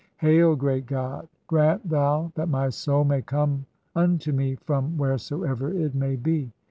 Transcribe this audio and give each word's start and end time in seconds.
[Hail,] 0.17 0.55
great 0.55 0.87
God! 0.87 1.27
"Grant 1.45 1.87
thou 1.87 2.31
that 2.33 2.49
my 2.49 2.69
soul 2.69 3.03
may 3.03 3.21
come 3.21 3.67
unto 3.95 4.31
me 4.31 4.55
from 4.55 4.97
wheresoever 4.97 5.71
"it 5.71 5.93
may 5.93 6.15
be. 6.15 6.51